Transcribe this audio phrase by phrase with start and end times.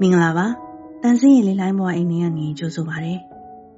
[0.00, 0.46] မင်္ဂလာပါ
[1.02, 3.14] တန်ဆင်းရဲ့လေးလိုင်းဘွားအိမ်ထဲကနေကြိုဆိုပါရစေ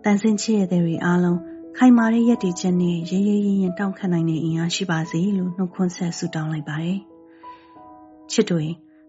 [0.05, 1.39] တန်ဆင်းချစ်ရဲ့တွေအားလုံး
[1.77, 6.99] ခိုင်မာတဲ့ရည်တည်ချက်နဲ့ရဲရဲရင်ရင်တောင့်ခံနိုင်တဲ့အင်အားရှိပါစေလို့နှုတ်ခွန်းဆက်ဆုတောင်းလိုက်ပါတယ်
[8.33, 8.65] ချစ်တွေ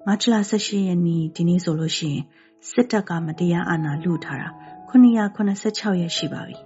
[0.06, 2.24] မတ်လ18ရက်နေ့ဒီနေ့ဆိုလို့ရှိရင်
[2.70, 4.50] စစ်တပ်ကမတရားအာဏာလုထားတာ
[4.90, 6.58] 986ရက်ရှိပါပြီ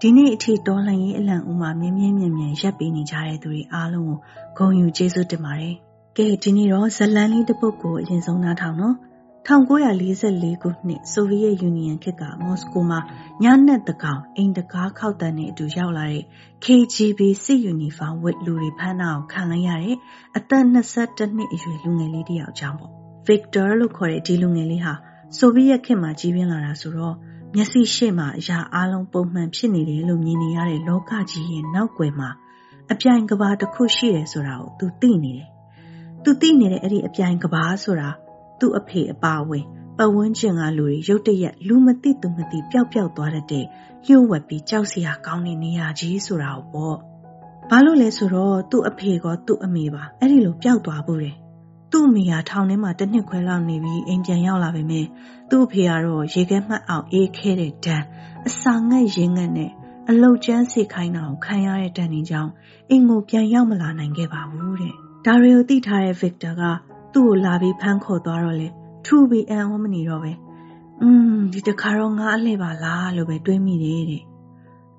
[0.00, 4.18] ဒီနေ့အထိတော်လှန်ရေးအလံဦးမှာမြင်းမြင်းမြင်မြန်ရပ်ပေးနေကြတဲ့သူတွေအားလုံးကို
[4.58, 5.74] ဂုဏ်ယူကျေးဇူးတင်ပါတယ်
[6.16, 8.96] ကဲဒီနေ့တော့ဇလန်လေးတစ်ပုဒ်ကိုအရင်ဆုံးနားထောင်နော်
[9.48, 13.00] 1944ခုနှစ် ဆိုဗီယက်ယူနီယံခေတ်က မော်စကိုမှာ
[13.42, 16.24] ညနက်တကောင် အိမ်တကားခောက်တန်းနဲ့အတူ ရောက်လာတဲ့
[16.64, 19.96] KGB စစ်ယူနီဖောင်းဝတ် လူတွေဖမ်းတာကို ခံလိုက်ရတဲ့
[20.36, 22.92] အသက်22နှစ်အရွယ် လူငယ်လေးတစ်ယောက်အကြောင်းပေါ့
[23.28, 24.94] Victor လို့ခေါ်တဲ့ ဒီလူငယ်လေးဟာ
[25.36, 27.14] ဆိုဗီယက်ခေတ်မှာ ကြီးပြင်းလာတာဆိုတော့
[27.54, 32.30] မျက်စိရှေ့မှာ အရာအလုံး ပုံမှန်ဖြစ်နေတယ်လို့ မြင်နေရတဲ့ လောကကြီးရဲ့ နောက်ွယ်မှာ
[32.92, 35.48] အပြိုင်ကဘာတစ်ခု ရှိတယ်ဆိုတာကို သူသိနေတယ်။
[36.24, 38.08] သူသိနေတဲ့ အဲ့ဒီ အပြိုင်ကဘာဆိုတာ
[38.60, 39.64] သူ့အဖေအပါဝင်
[39.98, 43.64] ပတ်ဝန်းကျင်ကလူတွေရုတ်တရက်လူမသိသူမသိပျောက်ပျောက်သွားတဲ့
[44.04, 46.96] လျှို့ဝှက်ပြီးကြောက်စရာကောင်းတဲ့နေရာကြီးဆိုတာပေါ့။
[47.70, 51.36] ဘာလို့လဲဆိုတော့သူ့အဖေကသူ့အမေပါအဲ့ဒီလိုပျောက်သွားဘူးတယ်။
[51.92, 55.06] သူ့အမေကထောင်ထဲမှာတစ်နှစ်ခွဲလောက်နေပြီးအိမ်ပြန်ရောက်လာပေမဲ့
[55.50, 58.02] သူ့အဖေကတော့ရေခဲမှတ်အောင်အေးခဲတဲ့ဒဏ်
[58.46, 59.70] အစာငတ်ရင်းငတ်နဲ့
[60.10, 62.50] အလုတ်ကျန်းစီခိုင်းတာကိုခံရတဲ့တန်နေကြောင်း
[62.90, 64.94] အိမ်ကိုပြန်ရောက်မလာနိုင်ခဲ့ပါဘူးတဲ့။
[65.26, 66.62] ဒါရီကိုသိထားတဲ့ဗစ်တာက
[67.14, 68.68] သူ့ကိုလာပြီးဖမ်းခေါ်သွားတော့လေ
[69.06, 70.32] ထူပြီးအံ့ဩမနေတော့ပဲ
[71.02, 74.22] อืมဒီတခါတော့ငါအလှည့်ပါလားလို့ပဲတွေးမိတယ်တဲ့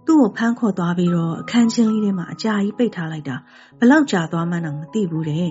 [0.06, 3.36] သူ့ကိုဖမ်းခေါ်သွားပြီးတော့အခန်းချင်းလေးထဲမှာအကြာကြီးပိတ်ထားလိုက်တာ
[3.80, 5.50] ဘလောက်ကြာသွားမှန်းတော့မသိဘူးတဲ့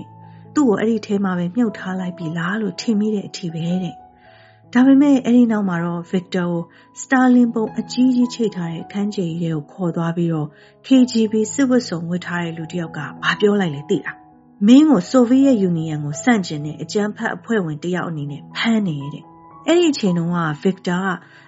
[0.55, 3.95] သူ့ကိုအဲ့ဒီထဲမှာပဲမြုပ်ထားလိုက်ပြီလားလို့ထင်မိတဲ့အထိပဲတဲ့
[4.73, 6.63] ဒါပေမဲ့အဲ့ဒီနောက်မှာတော့ Victor ကို
[7.01, 10.47] စတာလင်ပုံအကြီးကြီးချိတ်ထားတဲ့အခန်းကျယ်ကြီးကိုခေါ်သွားပြီးတော့
[10.87, 14.18] KGB စစ်ဝတ်စုံဝတ်ထားတဲ့လူတစ်ယောက်ကဘာပြောလိုက်လဲသိလား
[14.67, 19.23] မင်းကိုဆိုဗီယက်ယူနီယံကိုစန့်ကျင်တဲ့အကြမ်းဖက်အဖွဲ့ဝင်တယောက်အနေနဲ့ဖမ်းနေတဲ့
[19.67, 21.07] အဲ့ဒီအချိန်တုန်းကဗစ်တာက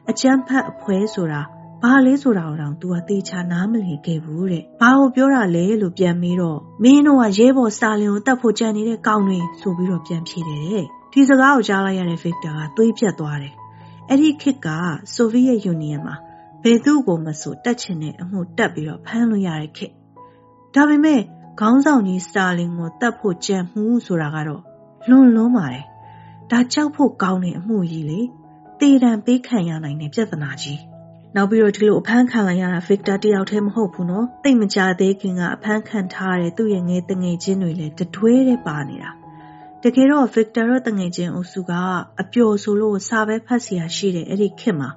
[0.09, 1.41] အကြမ်းဖက်အဖွဲ့ဆိုတာ
[1.83, 13.53] ဘာလဲဆိုတာတော့ तू ကသေချာနားမလည်ခဲ့ဘူးတဲ့။ဘာကိုပြောတာလဲလို့ပြန်မေးတော့မင်းတို့ကရဲဘော်စတာလင်ကိုတတ်ဖို့ကြံနေတဲ့ကောင်တွေဆိုပြီးတော့ပြန်ဖြေတယ်တဲ့။ဒီစကားကိုကြားလိုက်ရတဲ့ဗစ်တာကသွေးပြတ်သွားတယ်။
[14.09, 14.67] အဲ့ဒီခေတ်က
[15.13, 16.15] ဆိုဗီယက်ယူနီယံမှာ
[16.63, 19.93] ဘယ်သူ့ကိုမဆိုတတ်ချင်တဲ့အမှုတက်ပြီးတော့ဖမ်းလို့ရတဲ့ခေတ်။
[20.75, 21.21] ဒါပေမဲ့
[21.60, 24.62] ခေါင်းဆောင်ကြီးစတာလင်ကိုတတ်ဖို့ကြံမှုဆိုတာကတော့
[25.08, 25.84] လွန်လွန်းပါတယ်။
[26.50, 28.20] ဒါကြောက်ဖို့ကောင်းတဲ့အမှုကြီးလေ။
[28.80, 30.78] တေတံပေးခံရနိုင်တဲ့ပြဿနာကြီး။
[31.36, 39.10] နောက်ပြီးတော့ဒီလိုအဖမ်းခံလိုက်ရတာဗစ်တာတယောက်တည်းမဟုတ်ဘူးနော်။တိတ်မကြသေးခင်ကအဖမ်းခံထားတဲ့သူ့ရဲ့ငယ်တငယ်ချင်းတွေလည်းတတွဲတဲ့ပါနေတာ။
[39.82, 41.72] တကယ်တော့ဗစ်တာရဲ့တငယ်ချင်းအုပ်စုက
[42.20, 44.90] အပျော်ဆိုလို့စာပဲဖတ်เสียရှိတဲ့အဲ့ဒီခေတ်မှာ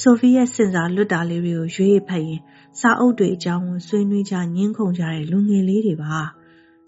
[0.00, 2.40] ဆိုဗီယက်စင်စာလွတ်တာလေးတွေကိုရွေးဖတ်ရင်
[2.80, 6.16] စာအုပ်တွေအကြောင်းကိုဆွေးနွေးကြညှင်းခုန်ကြတဲ့လူငယ်လေးတွေပါ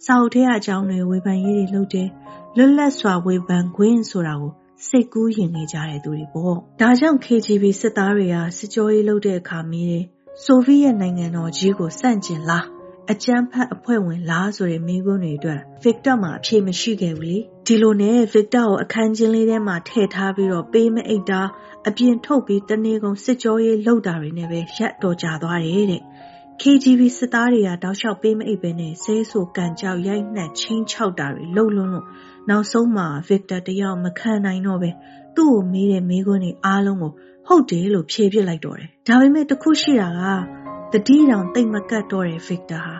[0.04, 2.08] စာအုပ်ထဲအကြောင်းတွေဝေဖန်ရေးတွေလုပ်တယ်
[2.56, 4.52] လွတ်လပ်စွာဝေဖန်ခွင့်ဆိုတာကို
[4.86, 10.04] စိတ်ကူးရင်နေကြတဲ့သူတွေပေါ့ဒါကြောင့် KGB စစ်သားတွေကစစ်ကြောရေးလုပ်တဲ့အခါမီးတယ်
[10.44, 12.75] ဆိုဗီယက်နိုင်ငံတော်ကြီးကိုစန့်ကျင်လား
[13.12, 21.42] အကြမ်းဖက်အဖွဲ့ဝင်လားဆိုတဲ့မိကွန်းတွေအတွက် Victor မှာအဖြေမရှိခဲ့ဘူးလေဒီလိုနဲ့ Victor ကိုအခန်းချင်းလေးထဲမှာထည့်ထားပြီးတော့ပေးမအိတ်တာ
[21.88, 26.02] အပြင်ထုတ်ပြီးတနေ့ကုန်စစ်ကြောရေးလုပ်တာတွေနဲ့ပဲရက်တော်ကြသွားတယ်တဲ့
[26.60, 32.06] KGB စစ်သားတွေကတောက်လျှောက်ပေးမအိပ်ပဲနဲ့ဆဲဆိုကန်ကြောက်ရိုက်နှက်ချင်းချောက်တာတွေလှုပ်လွန်းလို့
[32.48, 34.90] နောက်ဆုံးမှာ Victor တယောက်မခံနိုင်တော့ပဲ
[35.36, 37.12] သူ့ကိုမေးတဲ့မေးခွန်းတွေအားလုံးကို
[37.46, 40.20] ဟုတ်တယ်လို့ဖြေပြလိုက်တော့တယ်။ဒါပေမဲ့တခုရှိတာက
[40.96, 42.94] တတိတောင်တိတ်မကတ်တော့တဲ့ Victor ဟာ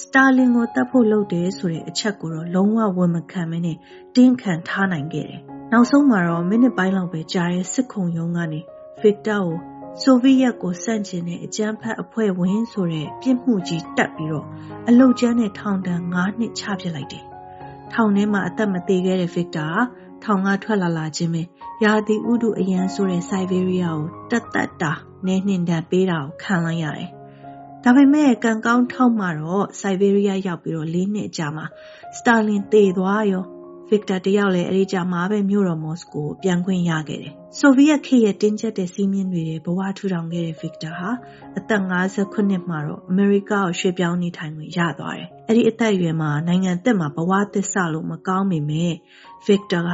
[0.00, 3.76] စတာလင်ကိုတတ်ဖို့လုပ်တယ်ဆိုတဲ့အချက်ကိုတော့လုံးဝဝန်မခံမနဲ့
[4.16, 5.40] တင်းခံထားနိုင်ခဲ့တယ်။
[5.72, 8.60] နောက်ဆုံးမှာတော့မိနစ်ပိုင်းလောက်ပဲကြာတဲ့စစ်ခုံရုံးကနေ
[9.02, 9.56] Victor ကို
[10.02, 14.46] ဆိုဗီယက်ကိုစန့်ကျင်တဲ့အကြမ်းဖက်အဖွဲ့ဝင်ဆိုတဲ့ပြစ်မှုကြီးတက်ပြီးတော့
[14.88, 17.24] အလုတ်ကျန်းတဲ့ထောင်ဒဏ်9နှစ်ချပစ်လိုက်တယ်။
[17.92, 19.72] ထောင်ထဲမှာအသက်မသေးခဲ့တဲ့ Victor
[20.24, 21.42] ထောင်ကထွက်လာလာခြင်းပဲ
[21.84, 24.92] ရာသီဥတုအရန်ဆိုတဲ့ Siberia ကိုတက်တက်တာ
[25.26, 27.10] နဲနှင်တန်ပေးတာကိုခံလိုက်ရတယ်။
[27.90, 31.64] ဒါပေမဲ့ကံကောင်းထောက်မှတော့ Siberia ရောက်ပြီးတော့၄နှစ်အကြာမှာ
[32.16, 33.44] စတာလင်သေသွားရော
[33.88, 41.10] ဗစ်တာတယောက်လည်းအဲဒီကြမှာပဲမြို့တော်မော်စကိုပြန်ခွင့်ရခဲ့တယ်။ဆိုဗီယက်ခေတ်ရဲ့တင်းကျပ်တဲ့စီးမြင့်တွေဘဝထူထောင်ခဲ့တဲ့ဗစ်တာဟာ
[41.58, 41.82] အသက်
[42.24, 48.92] 59မှာတော့အမေရိကကိုရွှေ့ပြောင်းနေထိုင်ခွင့်ရသွားတယ်။အဲဒီအသက်အရွယ်မှာနိုင်ငံသက်မှာဘဝသစ္စာလို့မကောင်းပေမဲ့
[49.46, 49.90] ဗစ်တာက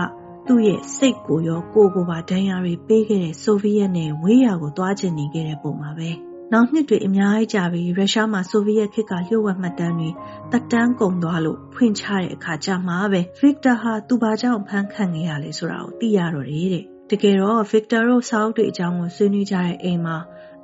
[0.47, 6.13] သူ့ရဲ့စိတ်ကိုရောကိုယ်ကိုပါဒဏ်ရာတွေပေးခဲ့တဲ့ဆိုဗီယက်နဲ့ဝေးရာကိုသွားချင်နေခဲ့တဲ့ပုံပါပဲ။
[6.52, 10.11] နောက်နှစ်တွေအများကြီးကြာပြီးရုရှားမှာဆိုဗီယက်ခေတ်ကလျှို့ဝှက်မှတ်တမ်းတွေ
[10.52, 20.17] တက်တန်းကုန်သွားလို့ဖွင့်ချတဲ့အခါကျမှပဲဗစ်တာဟာသူ့ဘာကြောင့်ဖမ်းခံခဲ့ရလဲဆိုတာကိုသိရတော့တယ်တဲ့တကယ်တော့ဗစ်တာတို့စာအုပ်တွေအကြောင်းကိုဆွေးနွေးကြတဲ့အိမ်မှာ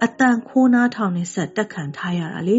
[0.04, 2.58] အတန်ခိုးနားထောင်နေဆက်တက်ခံထားရတာလေ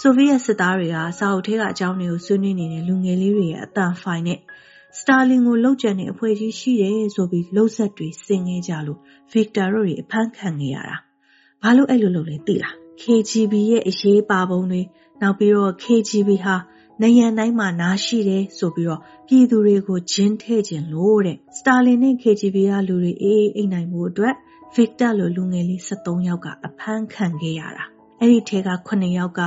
[0.00, 4.40] ဆိုဗီယက်စစ်သားတွေကစာအုပ်ထဲကအကြောင်းတွေကိုဆွေးနွေးနေတဲ့လူငယ်လေးတွေရဲ့အတန်ဖိုင်နဲ့
[4.98, 8.98] စတာလင်ကိုလောက်ကျန်တဲ့အဖွဲ့ကြီးရှိတယ်ဆိုပြီးလှုပ်ဆက်တွေဆင်ခဲ့ကြလို့
[9.32, 10.96] ဗစ်တာတို့တွေအဖမ်းခံခဲ့ရတာ
[11.62, 14.82] ဘာလို့အဲ့လိုလုပ်လဲသိလား KGB ရဲ့အရေးပါပုံတွေ
[15.20, 16.56] နောက်ပြီးတော့ KGB ဟာ
[17.00, 24.34] နိုင်ငံတိုင်းမှာနားရှိတယ်ဆိုပြီးတော့ပြည်သူတွေကိုဂျင်းထဲ့ခြင်းလို့တဲ့စတာလင်နဲ့ KGB ကလူတွေအေးအေးအိမ်နိုင်မှုအတွက်
[24.74, 27.84] ဗစ်တာလိုလူငယ်လေး73ယောက်ကအဖမ်းခံခဲ့ရတာ
[28.20, 29.40] အဲ့ဒီထဲက9ယောက်က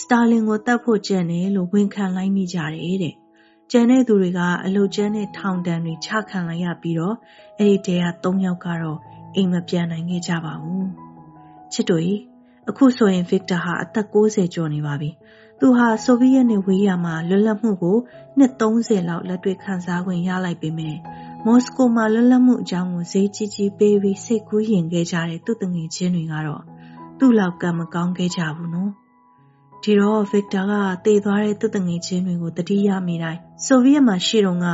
[0.00, 3.14] စတာလင်ကိုတတ်ဖို့ကြံတယ်လို့ဝန်ခံလိုက်မိကြတယ်တဲ့
[3.70, 7.16] ကျန်တဲ့သူတွေကအလုတ်ကျန်းတဲ့ထောင်ဒဏ်တွေချခံလိုက်ရပြီးတော့
[7.58, 8.98] အဲ့ဒီတဲက3ယောက်ကတော့
[9.34, 11.07] အိမ်မပြန်နိုင်ခဲ့ကြပါဘူး
[11.72, 12.04] ချစ်တို့
[12.68, 15.10] အခုဆိုရင်ဗစ်တာဟာအသက်60ကျော်နေပါပြီ
[15.60, 17.98] သူဟာဆိုဗီယက်နဲ့ဝေးရမှာလွတ်လပ်မှုကို
[18.38, 20.96] နှစ်30လောက်လက်တွေ့ခံစားခွင့်ရလိုက်ပေမဲ့
[21.46, 26.62] မော်စကိုမှာလွတ်လပ်မှုအကြောင်းကိုဈေးကြီးကြီးပေးပြီးစိတ်ကူးယဉ်ခဲ့ကြတဲ့သူ့တငယ်ချင်းတွေကတော့
[27.18, 28.90] သူ့လောက်ကံမကောင်းခဲ့ကြဘူးနော်
[29.82, 30.72] ဒီတော့ဗစ်တာက
[31.04, 34.68] တည်သွားတဲ့သူ့တငယ်ချင်းတွေကိုတတိယမိတိုင်းဆိုဗီယက်မှာရှိတုန်းက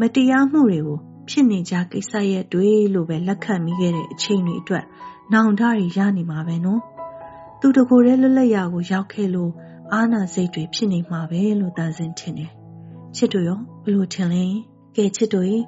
[0.00, 0.98] မတရားမှုတွေကို
[1.28, 4.84] ဖြစ်နေကြကိစ္စရဲ့တွေလို့ပဲလက်ခံမိခဲ့တဲ့အချိန်တွေအတွက်
[5.32, 6.80] နောင်တတွေရနေမှာပဲနော်
[7.60, 9.52] သူတကိုယ်ရဲ့လွတ်လပ်ရာကိုရောက်ခဲ့လို့
[9.92, 12.50] အာနာစိတ်တွေဖြစ်နေမှာပဲလို့တန်စင်ထင်တယ်
[13.16, 14.44] ချစ်တို့ရောဘလို့ထင်လဲ
[14.96, 15.64] ကဲချစ်တို့ရင်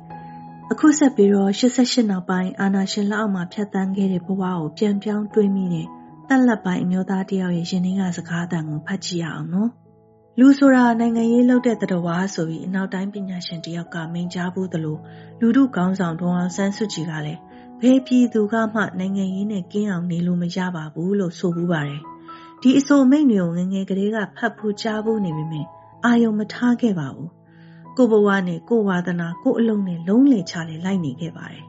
[0.70, 5.86] အခုဆက်ပြီးတော့88နောက်ပိုင်းအာနာရှင်လက်အောက်မှာဖြတ်တန်းခဲ့တဲ့ဘဝကိုပြန်ပြောင်းတွေးမိတဲ့
[6.28, 9.70] တက်လက်ပိုင်းအမျိုးသားတယောက်ရဲ့ရင်ထဲကစကားအတန်ကိုဖတ်ကြည့်ရအောင်နော်
[10.38, 14.98] လူဆိုတာနိုင်ငံရေးလှုပ်တဲ့တတော်ဆိုပြီးအနောက်တိုင်းပညာရှင်တယောက်ကမိန့်ကြားဘူးသလို
[15.40, 17.40] လူထုကောင်းဆောင်ဒေါအောင်ဆန်းစုကြည်ကလည်း
[17.84, 22.02] ဘယ်ပြည်သူကမှနိုင်ငံရေးနဲ့ကင်းအောင်နေလို့မရပါဘူးလို့ဆိုဘူးပါတယ်
[22.62, 25.66] ဒီအဆိုမိန့်တွေကိုငငယ်ကလေးကဖတ်ဖို့ကြားဖို့နေပြီမြင်
[26.04, 27.30] အာယုံမထားခဲ့ပါဘူး
[27.96, 31.64] ကိုဘဝနဲ့ကိုဝါသနာကိုအလုံးနဲ့လုံးလေချလေလိုက်နေခဲ့ပါတယ်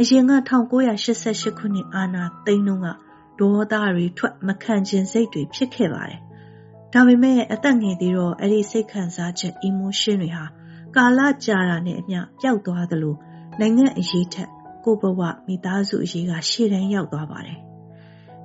[0.00, 0.32] အရင်က
[0.96, 2.88] 1988ခုနှစ်အာနာသိန်းတုန်းက
[3.40, 6.20] ဒေါသတွေထွက်မခံခြင်းစိတ်တွေဖြစ်ခဲ့ပါတယ်
[6.92, 10.44] ဒါပေမဲ့အသက်ငယ်သေးတော့အဲ့ဒီစိတ်ခံစားချက် emotion တွေဟာ
[10.96, 13.14] ကာလကြာတာနဲ့အမျှပျောက်သွားသလို
[13.60, 14.50] နိုင်ငံအရေးထက်
[14.84, 17.58] ကိုဘဝမိသားစုအရေးကရှေ့တန်းရောက်သွားပါတယ်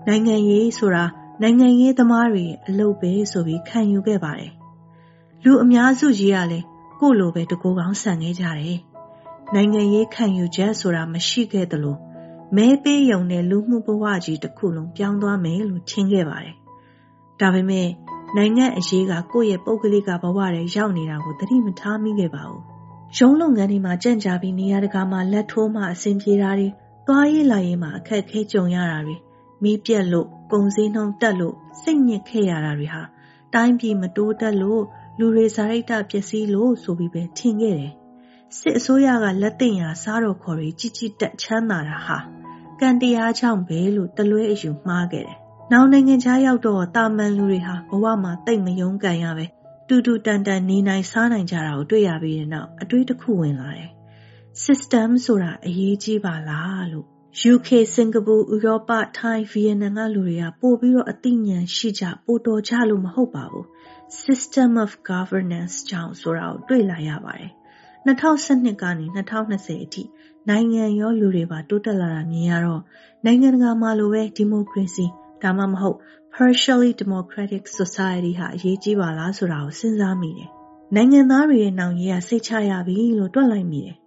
[0.07, 1.03] နိုင်ငံရေးဆိုတာ
[1.41, 4.51] နိုင်ငံရေးသမားတွေအလုပ်ပဲဆိုပြီးခံယူခဲ့ပါတယ်။
[5.43, 6.65] လူအများစုကြီးကလည်း
[6.99, 8.79] ကို့လိုပဲတကိုယ်ကောင်းဆန်ခဲ့ကြတယ်။
[9.53, 11.97] နိုင်ငံရေးခံယူချက်ဆိုတာမရှိခဲ့သလို
[12.55, 16.55] မဲပေးယုံတဲ့လူမှုဘဝကြီးတစ်ခုလုံးပြောင်းသွားမယ်လို့ထင်ခဲ့ပါတယ်။
[17.39, 17.89] ဒါပေမဲ့
[18.37, 22.63] နိုင်ငံအရေးကကိုယ့်ရဲ့ပုဂ္ဂလိကဘဝတွေရောက်နေတာကိုသတိမထားမိခဲ့ပါဘူး။
[23.19, 26.67] ရုံးလုပ်ငန်းတွေမှာကြံ့ကြာပြီးနေရာတကာမှာလက်ထိုးမှအဆင်ပြေတာတွေ
[27.07, 29.15] သွားရေးလာရေးမှာအခက်အခဲကြုံရတာတွေ
[29.63, 33.01] မီးပြက်လို့ကုန်စည်နှုန်းတက်လို့စိတ်ညစ်ခဲ့ရတာတွေဟာ
[33.53, 34.83] တိုင်းပြည်မတိုးတက်လို့
[35.19, 37.93] လူတွေဇာရိတပျက်စီးလို့ဆိုပြီးပဲထင်ခဲ့တယ်။
[38.57, 42.17] စစ်အစိုးရကလက်သိမ်ရာစားတော်ခေါ်တွေကြီးကြီးတက်ချမ်းသာတာဟာ
[42.79, 45.37] ကံတရားကြောင့်ပဲလို့တလွဲအယူမှားခဲ့တယ်။
[45.71, 49.45] နောက်နိုင်ငံခြားရောက်တော့တာမန်လူတွေဟာဘဝမှာတိတ်မယုံကန်ရပဲ
[49.89, 53.91] တူတူတန်တန်နေနိုင်စားနိုင်ကြတာကိုတွေ့ရပြီးတဲ့နောက်အတွေးတစ်ခုဝင်လာတယ်။
[54.65, 57.07] system ဆိုတာအရေးကြီးပါလားလို့
[57.53, 63.65] UK စင်ကာပူဥရောပထိုင်းဗီယက်နမ်ကလူတွေကပို့ပြီးတော့အသိဉာဏ်ရှိကြပိုတော်ကြလို့မဟုတ်ပါဘူး
[64.23, 67.51] system of governance ကြောင့်ဆိုတာကိုတွေ့လာရပါတယ်
[68.05, 70.03] 2012ကနေ2020အထိ
[70.49, 72.81] နိုင်ငံရောလူတွေပါတိုးတက်လာတာမြင်ရတော့
[73.25, 75.07] နိုင်ငံတကာမှာလိုပဲ democracy
[75.43, 75.97] ဒါမှမဟုတ်
[76.37, 80.49] partially democratic society ဟာအရေးကြီးပါလားဆိုတာကိုစဉ်းစားမိတယ်
[80.95, 83.97] နိုင်ငံသားတွေရဲ့နောင်ရေးကစိတ်ချရပြီလို့တွက်လိုက်မိတယ်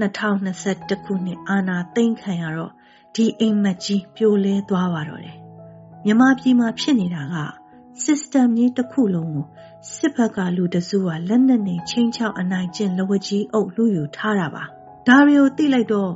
[0.00, 2.72] 2021ခုနှစ်အာနာသိမ့်ခံရတော့
[3.14, 5.36] ဒီအိမ်မက်ကြီးပြိုလဲသွားပါတော့တယ်။
[6.04, 7.36] မြမပြည်မှာဖြစ်နေတာက
[8.04, 9.46] system ကြီးတစ်ခုလုံးကို
[9.96, 14.64] စစ်ဘက်ကလူတစုကလက်နက်နဲ့ချင်းချောက်အနိုင်ကျင့်လဝကြီးအုပ်လူယူထားတာပါ။
[15.08, 16.12] ဒါတွေကိုသိလိုက်တော့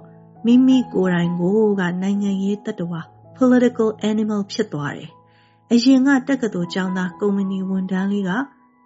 [0.46, 3.00] မိမိကိုယ်တိုင်ကိုကနိုင်ငံရေးတ attva
[3.38, 5.10] political animal ဖြစ်သွားတယ်။
[5.72, 8.30] အရင်ကတက္ကသိုလ်ကျောင်းသားကုမ္ပဏီဝန်ထမ်းလေးက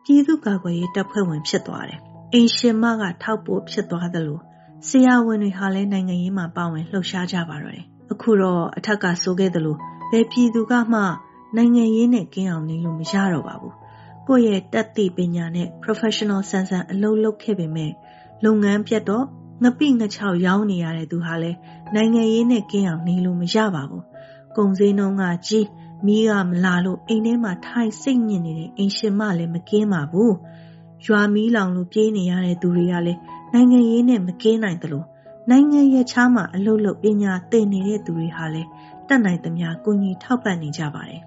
[0.04, 2.00] ပြည်သူ့ကာကွယ်ရေးတပ်ဖွဲ့ဝင်ဖြစ်သွားတယ်။
[2.32, 4.38] အိမ်ရှင်မကထောက်ပို့ဖြစ်သွားသလို
[4.88, 9.76] ဆရာဝန်တွေဟာလည်းနိုင်ငံရေးမှာပါဝင်လှုပ်ရှားကြပါတော့တယ်။အခုတော့အထက်ကဆိုခဲ့သလို
[10.10, 11.00] ဘယ်ပြည်သူကမှ
[11.56, 13.75] နိုင်ငံရေးနဲ့ကင်းအောင်နေလို့မရတော့ပါဘူး။
[14.28, 17.92] ကိုယ့်ရဲ့တက်သည့်ပညာနဲ့ professional ဆန်းဆန်းအလုပ်လုပ်ခဲ့ပေမဲ့
[18.44, 19.25] လုပ်ငန်းပြတ်တော့
[19.64, 21.58] ငပိငချောက်ရောင်းနေရတဲ့သူဟာလည်း
[21.94, 24.04] နိုင်ငံရေးနဲ့ကင်းအောင်နေလို့မရပါဘူး။
[24.56, 25.66] ကုံစင်းနှုံးကကြီး
[26.07, 30.33] မီးကမလာလို့အိမ်ထဲမှာထိုင်စိတ်ညစ်နေတဲ့အိမ်ရှင်မလည်းမကင်းပါဘူး။
[31.07, 33.21] ရွာမီးလောင်လို့ပြေးနေရတဲ့သူတွေကလည်း
[33.52, 35.04] နိုင်ငံရေးနဲ့မကင်းနိုင်သလို
[35.50, 38.69] နိုင်ငံရဲ့ချားမှာအလုပ်လုပ်ပညာသင်နေတဲ့သူတွေဟာလည်း
[39.09, 41.23] တတ်နိုင်သမျှကိုညီထောက်ပံ့နေကြပါတယ်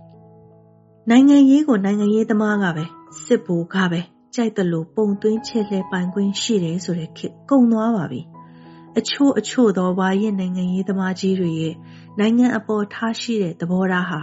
[1.10, 2.86] ။နိုင်ငံရေးကိုနိုင်ငံရေးသမားကပဲ
[3.26, 4.02] စစ်ဘိုလ်ကပဲ
[4.36, 8.22] ကြိုက်တယ်လို့ပုံသွင်းချက်လဲပိုင်ခွင့်ရှိတယ်ဆိုတဲ့ခေတ်ကုန်သွားပါပြီ။
[8.98, 11.76] အချို့အချို့သောဝါရင်နိုင်ငံရေးသမားကြီးတွေရဲ့
[12.20, 14.20] နိုင်ငံအပေါ်ထားရှိတဲ့သဘောထားဟာ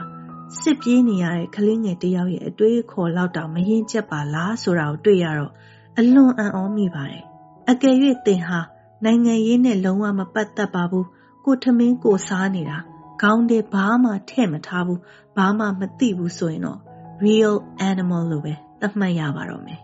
[0.59, 5.52] စစ်ပြေးနေရတဲ့ကလေးငယ်တယောက်ရဲ့အတွေးခေါ်လောက်တောင်မရင်ကျက်ပါလားဆိုတာကိုတွေ့ရတော့
[5.99, 7.25] အလွန်အံ့ဩမိပါတယ်
[7.71, 8.61] အကယ်၍သင်ဟာ
[9.04, 11.07] နိုင်ငံရေးနဲ့လုံးဝမပတ်သက်ပါဘူး
[11.45, 12.78] ကိုထမင်းကိုစားနေတာ
[13.23, 15.00] ခေါင်းထဲဘာမှထည့်မထားဘူး
[15.37, 16.78] ဘာမှမသိဘူးဆိုရင်တော့
[17.25, 17.54] real
[17.88, 19.80] animal လို့ပဲသတ်မှတ်ရပါတော့မယ်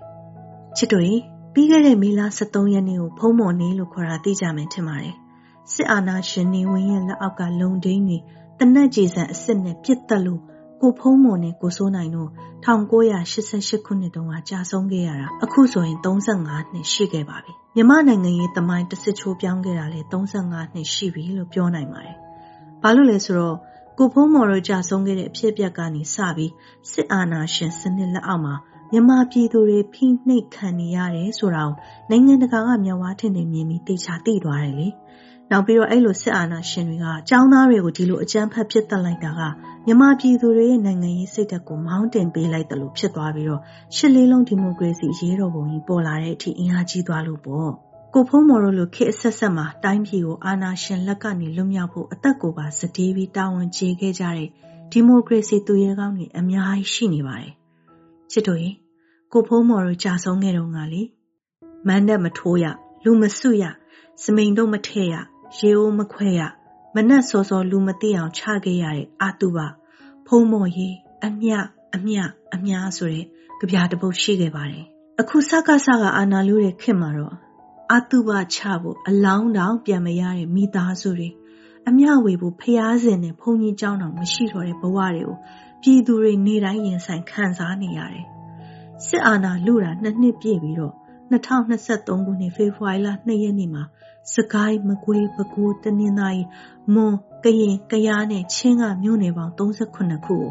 [0.77, 1.05] ချစ်တို့
[1.55, 5.15] ပြီးခဲ့တဲ့မေလ23ရက်နေ့ကိုဖုံးမော်နေလို့ခေါ်တာသိကြမယ်ထင်ပါတယ်
[5.73, 8.19] စစ်အာဏာရှင်နေဝင်ရဲ့လက်အောက်ကလုံဒိန်းတွေ
[8.59, 10.41] တနက်ကြီးစံအစ်စ်နဲ့ပြစ်တက်လို့
[10.81, 12.31] ကိုဖုံးမော်နဲ့ကိုစိုးနိုင်တို့
[12.65, 22.17] 1988ခုနှစ်တုန်းကကြာဆုံးခဲ့ရတာအခုဆိုရင်35နှစ်ရှိခဲ့ပါပြီမြမနိုင်ငံရေးတမိုင်းတစ်စစ်ချိုးပြောင်းခဲ့တာလေ35နှစ်ရှိပြီလို့ပြောနိုင်ပါတယ်
[22.83, 23.57] ဘာလို့လဲဆိုတော့
[23.99, 26.53] ကိုဖုံးမော်တို့ကြာဆုံးခဲ့တဲ့အဖြစ်အပျက်ကနေစပြီး
[26.93, 28.55] စစ်အာဏာရှင်စနစ်လက်အောက်မှာ
[28.93, 31.75] မြန်မာပြည်သူတွေဖိနှိပ်ခံနေရတယ်ဆိုတာကို
[32.11, 34.89] နိုင်ငံတကာကမျက်ဝါးထင်ထင်မြင်ပြီးသိချသိသွားတယ်လေ။
[35.51, 39.41] နောက်ပြီးတော့အဲ့လိုစစ်အာဏာရှင်တွေကចောင်းသားတွေကိုဒီလိုအကြမ်းဖက်ဖြစ်တက်လိုက်တာက
[39.87, 43.63] မြန်မာပြည်သူတွေရဲ့နိုင်ငံရေးစိတ်ဓာတ်ကိုမောင်းတင်ပေးလိုက်တယ်လို့ဖြစ်သွားပြီးတော့
[43.97, 47.71] ရှစ်လေးလုံးဒီမိုကရေစီရေးတော်ပုံကြီးပေါ်လာတဲ့အထိအင်အားကြီးသွားလို့ပေါ့။
[48.15, 54.49] ကိုဖုံးမော်တို့လိုခေတ်အဆက်ဆက်မှာတိုင်းပြည်ကိုအာဏာရှင်လက်ကနေလွတ်မြောက်ဖို့အသက်ကိုပါစတေးပြီးတာဝန်ကျေခဲ့ကြတဲ့
[54.93, 57.53] ဒီမိုကရေစီသူရဲကောင်းတွေအများကြီးရှိနေပါတယ်။
[58.31, 58.75] ချစ်တို့ရင်
[59.33, 61.03] ကိုဖုံးမော်တို့ကြာဆုံးခဲ့တော့ငါလေ
[61.87, 62.65] မန်းနဲ့မထိုးရ
[63.05, 63.65] လူမစုရ
[64.23, 65.15] စမိန်တို့မထဲ့ရ
[65.57, 66.41] ရေအိုးမခွဲရ
[66.95, 69.59] မနှက်စောစောလူမသိအောင်ချခဲ့ရတဲ့အာတုဘ
[70.27, 70.95] ဖုံမော်ရေး
[71.27, 71.51] အမြ
[71.95, 72.17] အမြ
[72.55, 73.25] အမြဆိုတဲ့
[73.59, 74.85] ကြပြတပုတ်ရှိခဲ့ပါတယ်
[75.21, 77.35] အခုစကစကအာနာလူတဲ့ခင်မှာတော့
[77.93, 81.31] အာတုဘချဖို့အလောင်းတောင်ပြန်မရတဲ့မိသားစုတွေ
[81.89, 85.37] အမြဝေဖို့ဖျားစင်နဲ့ဘုံကြီးကြောင်းတောင်မရှိတော့တဲ့ဘဝတွေကို
[85.83, 88.27] ပြည်သူတွေနေတိုင်းရင်ဆိုင်ခံစားနေရတယ်
[89.07, 90.95] စစ်အာဏာလုတာနှစ်နှစ်ပြည့်ပြီးတော့
[91.33, 93.83] 2023ခုနှစ်ဖေဖော်ဝါရီလ2ရက်နေ့မှာ
[94.35, 96.43] စကိုင်းမကွေးပဲခူးတနင်္သာရီ
[96.95, 97.15] မွန်
[97.45, 100.45] ကရင်ကယားနဲ့ချင်းကမြို့နယ်ပေါင်း38ခုကို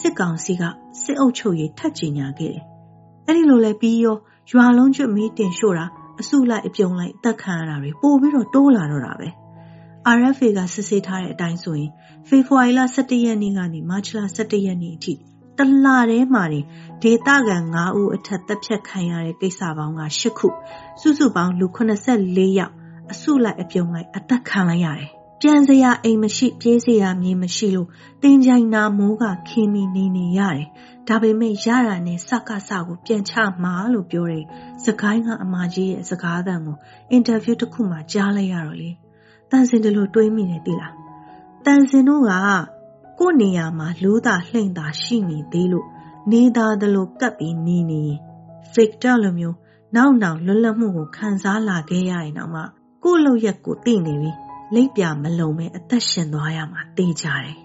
[0.00, 0.62] စစ်ကောင်စီက
[1.02, 2.64] စစ်အုပ်ချုပ်ရေးထပ်ကျင်ညာခဲ့တယ်။
[3.26, 4.16] အဲဒီလိုလဲပြီးရော
[4.52, 5.86] ရွာလုံးကျွတ်မီးတင်ရှို့တာ
[6.20, 9.28] အစုလိုက်အပြုံလိုက်တက်ခံရတာတွေပို့ပြီးတော့တိုးလာတော့တာပဲ။
[10.16, 11.90] RFA ကစစ်ဆေးထားတဲ့အတိုင်းဆိုရင်
[12.28, 15.12] ဖေဖော်ဝါရီလ17ရက်နေ့ကနေမတ်လ17ရက်နေ့အထိ
[15.58, 16.64] တလထဲမှာတင်
[17.02, 20.48] ဒေသခံ9ဦးအထက်တပ်ဖြတ်ခံရတဲ့ကိစ္စပေါင်းက8ခု
[21.00, 22.74] စုစုပေါင်းလူ84ယောက်
[23.12, 27.88] အစုလိုက်အပြုံလိုက်အသက်ခံလိုက်ရတယ်။ပြန်စရာအိမ်မရှိပြေးစရာမြေမရှိလို့
[28.22, 30.66] တင်ကြိုင်နာမိုးကခင်းမိနေနေရတယ်။
[31.08, 34.44] ဒါပေမဲ့ရတာနဲ့စကစကိုပြန်ချမှာလို့ပြောတဲ့
[34.84, 36.76] စကိုင်းကအမကြီးရဲ့စကားသံကို
[37.10, 38.90] အင်တာဗျူးတစ်ခုမှကြားလိုက်ရတော့လေ။
[39.50, 40.92] တန်စင်တလို့တွေးမိနေသေးလား။
[41.66, 42.32] တန်စင်တို့က
[43.18, 45.86] ကို့နေရာမှာလူးသာလှိမ့်သာရှိနေသေးလို့
[46.32, 48.20] နေသားသလိုကပ်ပြီးနေနေရင်
[48.74, 49.56] Victor လိုမျိုး
[49.96, 52.62] နောက်နောက်လွတ်လပ်မှုကိုခံစားလာခဲ့ရရင်တော့မှ
[53.04, 54.30] ကို့လောက်ရက်ကိုသိနေပြီ
[54.74, 57.56] လိပ်ပြမလုံမဲအသက်ရှင်သွားရမှာသိကြတယ်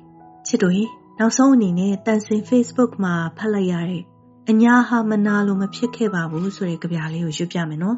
[0.47, 0.83] ချစ်တို့ရေ
[1.19, 4.03] နောက်ဆုံးအနေနဲ့တန်စင် Facebook မှာဖတ်လိုက်ရတဲ့
[4.49, 7.97] အညာဟာမနာလို့မဖြစ်ခဲ့ပါဘူးဆိုတဲ့ကြပြလေးကိုရွတ်ပြမယ်နော်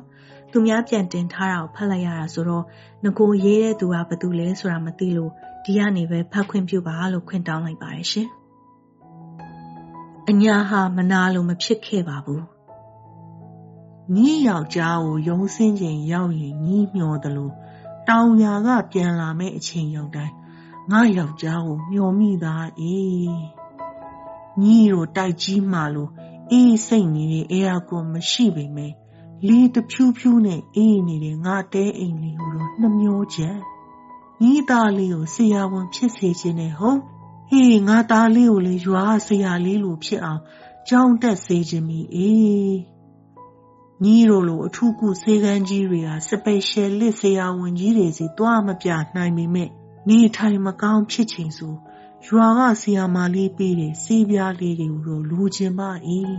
[0.51, 2.63] သူများပြန်တင်ထားတာကိုဖတ်လိုက်ရတာဆိုတော့
[3.03, 5.32] ငကိုရေးတဲ့သူကဘာတူလဲဆိုတာမသိလို့
[5.65, 8.27] ဒီကနေပဲဖတ်ခွင့်ပြုပါလို့ခွင့်တောင်းလိုက်ပါတယ်ရှင်။
[10.29, 12.41] အညာဟာမနာလို့မဖြစ်ခဲ့ပါဘူး။
[14.16, 17.54] ညီယောက်ျားကိုယုံစင်းချိန်ရောက်ရင်ညီးမျောတယ်လို့
[18.08, 20.34] တောင်ယာကပြန်လာမဲ့အချိန်ရောက်တိုင်း
[20.92, 23.42] ငါယောက်ျားကိုမျောမိသားအေး
[24.62, 26.12] ညီတို့တိုက်ကြီးမှလို့
[26.52, 28.94] အေးစိတ်နေတဲ့အဲအကွန်မရှိပေမဲ့
[29.48, 33.58] လေတဖြူးဖြူးနဲ့အေးနေတဲ့ငါတဲအိမ်လေးကိုတော့နှမျောချက်
[34.42, 37.00] ညီသားလေးကိုဆရာဝန်ဖြစ်စေခြင်းနဲ့ဟုတ်
[37.50, 40.42] ဟေးငါသားလေးကိုလေရွာဆရာလေးလိုဖြစ်အောင်
[40.90, 42.97] ကြောင်းတက်စေခြင်းမီအေး
[44.04, 49.70] ညီတို့လိုအထူးကုစေကန်းကြီးတွေဟာစပယ်ရှယ်လစ်ဆရာဝန်ကြီးတွေစီတွားမပြနိုင်ပေမဲ့
[50.10, 51.74] နေထိုင်မကောင်းဖြစ်ချိန်ဆို
[52.27, 56.36] ရွာကဆီယာမာလေးပေးတဲ့စီးပြားလေးတွေကိုတော့လူချင်းပါအေး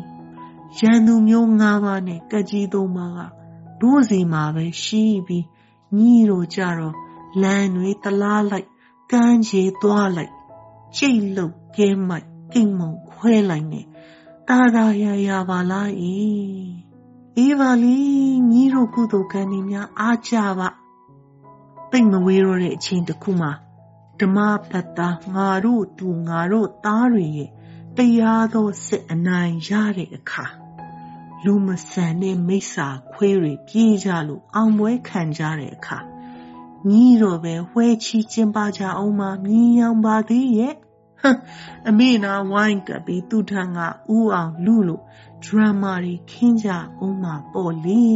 [0.79, 3.21] ရန်သူမျိုး၅ပါးနဲ့ကကြီးသုံးပါးက
[3.81, 5.45] တို့စီမှာပဲရှိပြီး
[5.97, 6.97] ညီတို့ကြတော့
[7.43, 8.69] လမ်းတွေတလားလိုက်
[9.13, 10.33] ကမ်းခြေသွားလိုက်
[10.97, 13.87] ကျိတ်လုတ်ကဲမိုက်ကိမ့်မုံခွဲလိုက်နဲ့
[14.49, 15.91] တာတာရရပါလား
[17.39, 17.97] အေးအေးပါလီ
[18.51, 20.69] ညီတို့ကုသိုလ်ကံနေများအားကြပါ
[21.91, 23.53] တိတ်မဝေးတော့တဲ့အချိန်တစ်ခုမှာ
[24.21, 24.39] ဓမ္မ
[24.71, 27.51] ပတ္တာငါတို့သူငါတို့သားတွေရဲ့
[27.97, 30.45] တရားသောစစ်အနိုင်ရတဲ့အခါ
[31.45, 35.99] လူမဆန်တဲ့မိစ္ဆာခွေးတွေပြေးကြလို့အောင်ပွဲခံကြတဲ့အခါ
[36.89, 40.75] ညီတော့ပဲဝဲချီကျင်းပါကြအောင်မမြင်အောင်ပါသေးရဲ့
[41.89, 43.87] အမေနာဝိုင်းကပ်ပြီးသူ့ထံကဥ
[44.35, 45.03] အောင်လူလို့
[45.45, 48.07] ဒရမာတွေခင်းကြအောင်မပေါ့လေ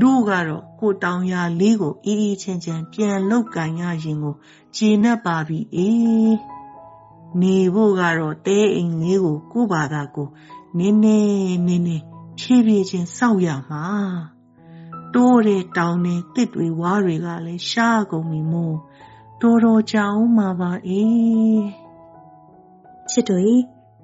[0.00, 4.34] တို့ကတော့ကိုတောင်ရလေးကိုအေးအေးချမ်းချမ်းပြန်လောက်ကင်ရရင်ကို
[4.76, 6.36] ကျေနပ်ပါပြီအေး
[7.40, 10.28] နေဖို့ကတော့တဲအိမ်လေးကိုကို့ဘာသာကို
[10.78, 11.18] နင်းနေ
[11.66, 11.96] နင်းနေ
[12.38, 13.84] ဖြည်းဖြည်းချင်းစောက်ရမှာ
[15.14, 18.76] တိုးတဲ့တောင်နဲ့တစ်တွေဝါးတွေကလည်းရှားကုန်ပြီမို့
[19.42, 21.62] တော်တော်ကြာအောင်မှာပါအေး
[23.10, 23.42] ချစ်တို့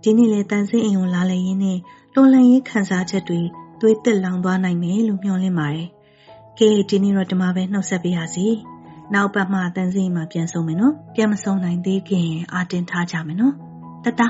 [0.02, 1.78] ဒီနေ့လေတန်စင်းအိမ်ကိုလာလေရင်းနဲ့
[2.14, 3.40] တော်လန်ရေးခံစားချက်တွေ
[3.80, 5.88] သွေးတက်လောင်သွားနိုင်မယ်လို့မျှော်လင့်ပါတယ်။
[6.58, 8.46] ကဲဒီနေ့တော့ဒီမှာပဲနှုတ်ဆက်ပေးရစီ။
[9.14, 13.54] နောက်ပတ်မှတန်စင်းမှာပြန်ဆုံးမယ်နော်။ပြန်မဆုံးနိုင်သေးခင်အာတင်ထားကြမယ်နော်။
[14.04, 14.22] တတ